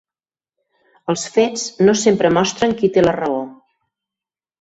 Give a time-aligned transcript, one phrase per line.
[1.13, 3.37] Els fets no sempre mostren qui té la raó.